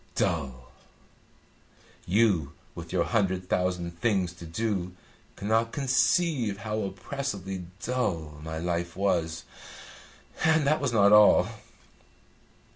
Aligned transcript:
Dull! 0.15 0.71
You, 2.07 2.53
with 2.73 2.91
your 2.91 3.03
hundred 3.03 3.47
thousand 3.49 3.99
things 3.99 4.33
to 4.33 4.47
do, 4.47 4.93
cannot 5.35 5.71
conceive 5.71 6.57
how 6.57 6.79
oppressively 6.81 7.67
dull 7.83 8.39
my 8.41 8.57
life 8.57 8.97
was. 8.97 9.43
And 10.43 10.65
that 10.65 10.81
was 10.81 10.91
not 10.91 11.11
all!" 11.13 11.47